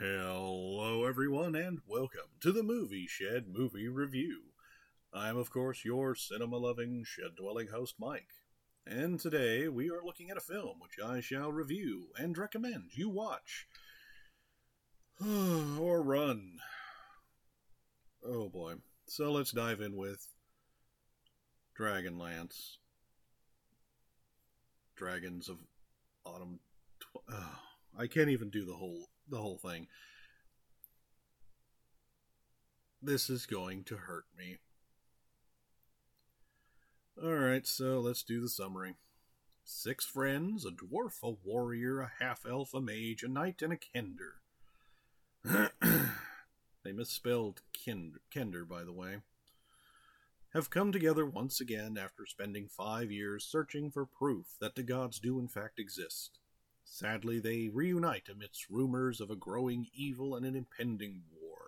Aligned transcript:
Hello, 0.00 1.04
everyone, 1.06 1.56
and 1.56 1.80
welcome 1.84 2.30
to 2.40 2.52
the 2.52 2.62
Movie 2.62 3.08
Shed 3.08 3.46
Movie 3.48 3.88
Review. 3.88 4.42
I'm, 5.12 5.36
of 5.36 5.50
course, 5.50 5.84
your 5.84 6.14
cinema 6.14 6.56
loving, 6.56 7.02
shed 7.04 7.34
dwelling 7.36 7.66
host, 7.66 7.96
Mike. 7.98 8.28
And 8.86 9.18
today 9.18 9.66
we 9.66 9.90
are 9.90 10.04
looking 10.04 10.30
at 10.30 10.36
a 10.36 10.40
film 10.40 10.78
which 10.78 11.04
I 11.04 11.18
shall 11.20 11.50
review 11.50 12.10
and 12.16 12.38
recommend 12.38 12.90
you 12.94 13.08
watch. 13.08 13.66
or 15.20 16.00
run. 16.00 16.58
Oh 18.24 18.48
boy. 18.48 18.74
So 19.08 19.32
let's 19.32 19.50
dive 19.50 19.80
in 19.80 19.96
with 19.96 20.28
Dragonlance. 21.76 22.76
Dragons 24.94 25.48
of 25.48 25.56
Autumn. 26.24 26.60
Tw- 27.00 27.24
oh, 27.32 27.58
I 27.96 28.06
can't 28.06 28.30
even 28.30 28.50
do 28.50 28.64
the 28.64 28.74
whole 28.74 29.08
the 29.28 29.38
whole 29.38 29.58
thing. 29.58 29.86
This 33.00 33.30
is 33.30 33.46
going 33.46 33.84
to 33.84 33.96
hurt 33.96 34.24
me. 34.36 34.58
Alright, 37.22 37.66
so 37.66 38.00
let's 38.00 38.22
do 38.22 38.40
the 38.40 38.48
summary. 38.48 38.94
Six 39.64 40.04
friends, 40.04 40.64
a 40.64 40.70
dwarf, 40.70 41.22
a 41.22 41.30
warrior, 41.30 42.00
a 42.00 42.12
half 42.20 42.44
elf, 42.48 42.74
a 42.74 42.80
mage, 42.80 43.22
a 43.22 43.28
knight, 43.28 43.60
and 43.62 43.72
a 43.72 43.76
kender. 43.76 44.38
they 46.84 46.92
misspelled 46.92 47.62
kind- 47.84 48.18
kender, 48.34 48.66
by 48.66 48.82
the 48.82 48.92
way. 48.92 49.18
Have 50.54 50.70
come 50.70 50.90
together 50.90 51.26
once 51.26 51.60
again 51.60 51.98
after 51.98 52.24
spending 52.24 52.68
five 52.68 53.12
years 53.12 53.44
searching 53.44 53.90
for 53.90 54.06
proof 54.06 54.56
that 54.60 54.74
the 54.74 54.82
gods 54.82 55.20
do 55.20 55.38
in 55.38 55.48
fact 55.48 55.78
exist. 55.78 56.38
Sadly, 56.90 57.38
they 57.38 57.68
reunite 57.68 58.28
amidst 58.28 58.70
rumors 58.70 59.20
of 59.20 59.30
a 59.30 59.36
growing 59.36 59.86
evil 59.94 60.34
and 60.34 60.44
an 60.44 60.56
impending 60.56 61.22
war. 61.30 61.58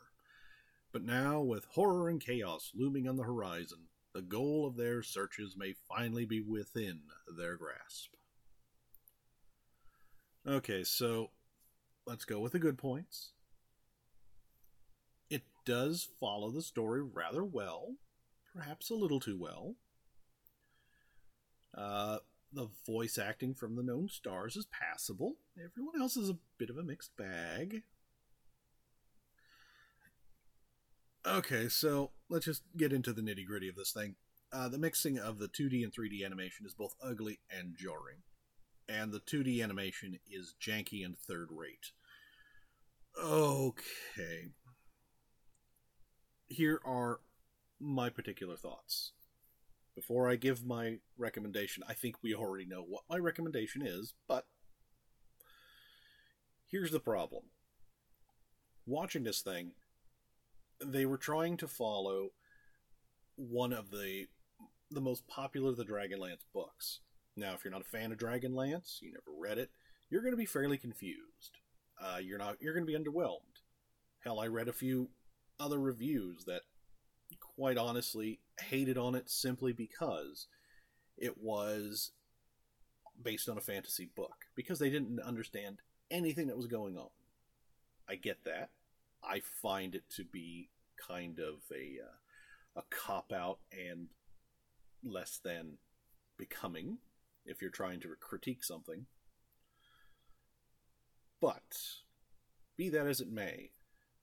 But 0.93 1.03
now, 1.03 1.41
with 1.41 1.67
horror 1.67 2.09
and 2.09 2.21
chaos 2.21 2.73
looming 2.75 3.07
on 3.07 3.17
the 3.17 3.23
horizon, 3.23 3.89
the 4.13 4.23
goal 4.23 4.67
of 4.67 4.77
their 4.77 5.03
searches 5.03 5.57
may 5.57 5.75
finally 5.89 6.25
be 6.25 6.41
within 6.41 7.03
their 7.37 7.57
grasp. 7.57 8.15
Okay, 10.47 10.83
so 10.83 11.31
let's 12.07 12.25
go 12.25 12.41
with 12.41 12.53
the 12.53 12.59
good 12.59 12.79
points. 12.79 13.33
It 15.29 15.43
does 15.65 16.09
follow 16.19 16.51
the 16.51 16.63
story 16.63 17.03
rather 17.03 17.45
well, 17.45 17.95
perhaps 18.53 18.91
a 18.91 18.95
little 18.95 19.21
too 19.21 19.39
well. 19.39 19.77
Uh, 21.73 22.19
the 22.53 22.69
voice 22.87 23.19
acting 23.19 23.55
from 23.55 23.77
the 23.77 23.83
known 23.83 24.09
stars 24.09 24.57
is 24.57 24.67
passable. 24.67 25.37
Everyone 25.57 26.01
else 26.01 26.17
is 26.17 26.29
a 26.29 26.39
bit 26.59 26.71
of 26.71 26.79
a 26.79 26.83
mixed 26.83 27.17
bag. 27.17 27.83
Okay, 31.27 31.69
so 31.69 32.11
let's 32.29 32.47
just 32.47 32.63
get 32.77 32.93
into 32.93 33.13
the 33.13 33.21
nitty 33.21 33.47
gritty 33.47 33.69
of 33.69 33.77
this 33.77 33.93
thing. 33.93 34.17
Uh, 34.53 34.69
the 34.69 34.79
mixing 34.79 35.19
of 35.19 35.39
the 35.39 35.49
2D 35.49 35.85
and 35.85 35.93
3D 35.93 36.25
animation 36.25 36.67
is 36.67 36.75
both 36.75 36.95
ugly 37.03 37.39
and 37.57 37.77
jarring, 37.77 38.23
and 38.89 39.13
the 39.13 39.21
2D 39.21 39.63
animation 39.63 40.19
is 40.29 40.55
janky 40.61 41.05
and 41.05 41.17
third 41.17 41.49
rate. 41.53 41.93
Okay. 43.23 44.49
Here 46.47 46.81
are 46.85 47.21
my 47.79 48.09
particular 48.11 48.57
thoughts. 48.57 49.13
Before 50.01 50.31
I 50.31 50.37
give 50.37 50.65
my 50.65 50.97
recommendation, 51.19 51.83
I 51.87 51.93
think 51.93 52.17
we 52.23 52.35
already 52.35 52.65
know 52.65 52.83
what 52.83 53.03
my 53.11 53.19
recommendation 53.19 53.83
is, 53.85 54.15
but 54.27 54.47
here's 56.71 56.91
the 56.91 56.99
problem. 56.99 57.43
Watching 58.87 59.25
this 59.25 59.43
thing, 59.43 59.73
they 60.83 61.05
were 61.05 61.19
trying 61.19 61.59
to 61.59 61.69
follow 61.69 62.31
one 63.37 63.75
of 63.75 63.91
the 63.91 64.29
the 64.91 65.03
most 65.03 65.29
popular 65.29 65.69
of 65.69 65.77
the 65.77 65.85
Dragonlance 65.85 66.47
books. 66.55 67.01
Now, 67.37 67.53
if 67.53 67.63
you're 67.63 67.71
not 67.71 67.83
a 67.83 67.85
fan 67.85 68.11
of 68.11 68.17
Dragonlance, 68.17 69.03
you 69.03 69.13
never 69.13 69.39
read 69.39 69.59
it, 69.59 69.69
you're 70.09 70.23
going 70.23 70.33
to 70.33 70.39
be 70.39 70.47
fairly 70.47 70.79
confused. 70.79 71.59
Uh, 72.03 72.21
you're 72.23 72.39
not. 72.39 72.57
You're 72.59 72.73
going 72.73 72.87
to 72.87 72.91
be 72.91 72.99
underwhelmed. 72.99 73.61
Hell, 74.25 74.41
I 74.41 74.47
read 74.47 74.69
a 74.69 74.73
few 74.73 75.11
other 75.59 75.79
reviews 75.79 76.47
that, 76.47 76.63
quite 77.39 77.77
honestly, 77.77 78.41
hated 78.61 78.99
on 78.99 79.15
it 79.15 79.31
simply 79.31 79.73
because 79.73 80.47
it 81.17 81.39
was 81.39 82.13
based 83.23 83.49
on 83.49 83.59
a 83.59 83.63
fantasy 83.63 84.09
book 84.15 84.47
because 84.55 84.79
they 84.79 84.91
didn't 84.91 85.21
understand 85.21 85.79
anything 86.11 86.47
that 86.47 86.57
was 86.57 86.67
going 86.67 86.97
on. 86.97 87.11
I 88.09 88.17
get 88.17 88.45
that. 88.45 88.71
I 89.23 89.41
find 89.41 89.95
it 89.95 90.05
to 90.17 90.25
be 90.25 90.71
kind 91.07 91.39
of 91.39 91.61
a 91.71 91.99
uh, 92.03 92.81
a 92.81 92.83
cop 92.91 93.33
out 93.33 93.59
and 93.73 94.09
less 95.03 95.41
than 95.43 95.79
becoming 96.37 96.99
if 97.45 97.61
you're 97.61 97.71
trying 97.71 98.01
to 98.01 98.09
critique 98.21 98.65
something. 98.65 99.07
But 101.41 101.77
be 102.77 102.89
that 102.91 103.07
as 103.07 103.21
it 103.21 103.31
may, 103.31 103.71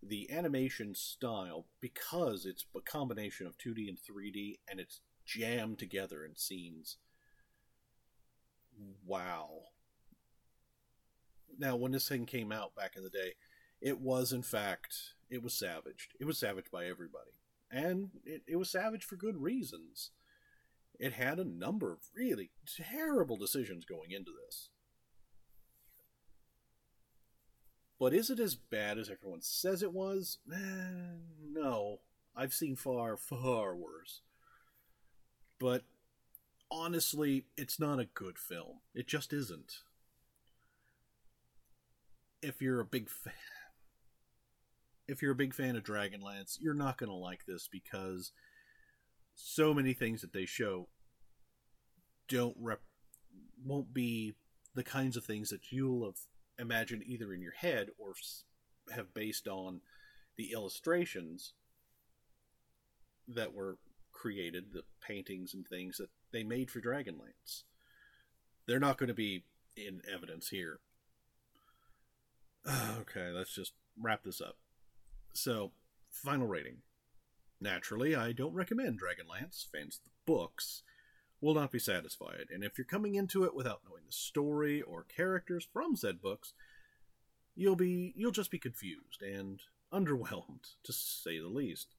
the 0.01 0.31
animation 0.31 0.93
style, 0.95 1.65
because 1.81 2.45
it's 2.45 2.65
a 2.75 2.81
combination 2.81 3.47
of 3.47 3.57
2D 3.57 3.87
and 3.89 3.97
3D 3.97 4.59
and 4.69 4.79
it's 4.79 5.01
jammed 5.25 5.79
together 5.79 6.23
in 6.23 6.35
scenes, 6.35 6.97
wow. 9.05 9.49
Now, 11.57 11.75
when 11.75 11.91
this 11.91 12.07
thing 12.07 12.25
came 12.25 12.51
out 12.51 12.75
back 12.75 12.95
in 12.95 13.03
the 13.03 13.09
day, 13.09 13.33
it 13.81 13.99
was 13.99 14.31
in 14.31 14.43
fact 14.43 14.95
it 15.29 15.43
was 15.43 15.53
savaged. 15.53 16.13
It 16.19 16.25
was 16.25 16.37
savaged 16.37 16.71
by 16.71 16.85
everybody, 16.85 17.31
and 17.71 18.09
it, 18.25 18.43
it 18.47 18.55
was 18.57 18.69
savage 18.69 19.03
for 19.03 19.15
good 19.15 19.37
reasons. 19.37 20.11
It 20.99 21.13
had 21.13 21.39
a 21.39 21.45
number 21.45 21.93
of 21.93 21.99
really 22.15 22.51
terrible 22.65 23.37
decisions 23.37 23.85
going 23.85 24.11
into 24.11 24.31
this. 24.45 24.69
But 27.99 28.13
is 28.13 28.29
it 28.29 28.39
as 28.39 28.55
bad 28.55 28.97
as 28.97 29.09
everyone 29.09 29.41
says 29.41 29.81
it 29.81 29.93
was? 29.93 30.37
Eh, 30.53 30.57
no. 31.51 31.99
I've 32.35 32.53
seen 32.53 32.75
far, 32.75 33.17
far 33.17 33.75
worse. 33.75 34.21
But 35.59 35.83
honestly, 36.69 37.45
it's 37.57 37.79
not 37.79 37.99
a 37.99 38.05
good 38.05 38.37
film. 38.37 38.81
It 38.93 39.07
just 39.07 39.33
isn't. 39.33 39.77
If 42.43 42.61
you're 42.61 42.79
a 42.79 42.85
big 42.85 43.09
fan, 43.09 43.33
if 45.07 45.23
you're 45.23 45.31
a 45.31 45.35
big 45.35 45.55
fan 45.55 45.75
of 45.75 45.83
Dragonlance, 45.83 46.57
you're 46.61 46.75
not 46.75 46.97
going 46.97 47.09
to 47.09 47.15
like 47.15 47.45
this 47.47 47.67
because 47.67 48.31
so 49.33 49.73
many 49.73 49.93
things 49.93 50.21
that 50.21 50.33
they 50.33 50.45
show 50.45 50.87
don't 52.27 52.55
rep 52.59 52.81
won't 53.65 53.93
be 53.93 54.35
the 54.75 54.83
kinds 54.83 55.17
of 55.17 55.23
things 55.23 55.49
that 55.49 55.71
you'll 55.71 56.05
have 56.05 56.19
imagined 56.59 57.03
either 57.05 57.33
in 57.33 57.41
your 57.41 57.53
head 57.53 57.89
or 57.97 58.13
have 58.93 59.13
based 59.13 59.47
on 59.47 59.81
the 60.37 60.51
illustrations 60.53 61.53
that 63.27 63.53
were 63.53 63.77
created, 64.11 64.65
the 64.73 64.83
paintings 65.05 65.53
and 65.53 65.67
things 65.67 65.97
that 65.97 66.09
they 66.31 66.43
made 66.43 66.71
for 66.71 66.81
Dragonlance. 66.81 67.63
They're 68.65 68.79
not 68.79 68.97
going 68.97 69.07
to 69.07 69.13
be 69.13 69.43
in 69.75 70.01
evidence 70.11 70.49
here. 70.49 70.79
Okay, 72.99 73.29
let's 73.31 73.55
just 73.55 73.71
wrap 73.97 74.23
this 74.23 74.41
up. 74.41 74.57
So, 75.33 75.71
final 76.11 76.47
rating. 76.47 76.79
Naturally, 77.61 78.13
I 78.13 78.33
don't 78.33 78.53
recommend 78.53 78.99
Dragonlance. 78.99 79.65
Fans 79.71 79.99
of 79.99 80.03
the 80.03 80.31
books 80.31 80.83
will 81.41 81.53
not 81.53 81.71
be 81.71 81.79
satisfied, 81.79 82.47
and 82.51 82.63
if 82.63 82.77
you're 82.77 82.85
coming 82.85 83.15
into 83.15 83.43
it 83.43 83.55
without 83.55 83.81
knowing 83.87 84.03
the 84.05 84.11
story 84.11 84.81
or 84.81 85.03
characters 85.03 85.67
from 85.71 85.95
said 85.95 86.21
books, 86.21 86.53
you'll 87.55 87.75
be 87.75 88.13
you'll 88.15 88.31
just 88.31 88.51
be 88.51 88.59
confused 88.59 89.21
and 89.21 89.61
underwhelmed, 89.93 90.75
to 90.83 90.93
say 90.93 91.39
the 91.39 91.47
least. 91.47 91.95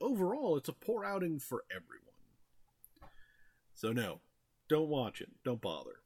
Overall, 0.00 0.56
it's 0.56 0.68
a 0.68 0.72
poor 0.72 1.04
outing 1.04 1.38
for 1.38 1.64
everyone. 1.70 2.00
So 3.74 3.92
no, 3.92 4.20
don't 4.68 4.88
watch 4.88 5.20
it. 5.20 5.30
Don't 5.44 5.60
bother. 5.60 6.00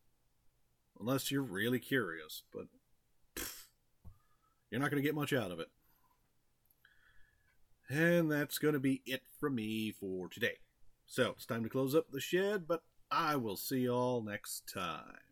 Unless 1.01 1.31
you're 1.31 1.43
really 1.43 1.79
curious, 1.79 2.43
but 2.53 2.67
pff, 3.37 3.67
you're 4.71 4.81
not 4.81 4.91
going 4.91 5.03
to 5.03 5.07
get 5.07 5.15
much 5.15 5.33
out 5.33 5.51
of 5.51 5.61
it. 5.61 5.69
And 7.89 8.31
that's 8.31 8.59
going 8.59 8.75
to 8.75 8.81
be 8.81 9.01
it 9.07 9.23
from 9.41 9.55
me 9.55 9.93
for 9.93 10.29
today. 10.29 10.59
So 11.11 11.31
it's 11.31 11.47
time 11.47 11.63
to 11.63 11.71
close 11.71 11.95
up 11.95 12.11
the 12.13 12.21
shed, 12.21 12.69
but 12.69 12.83
I 13.11 13.37
will 13.37 13.57
see 13.57 13.81
y'all 13.81 14.23
next 14.23 14.71
time. 14.73 15.28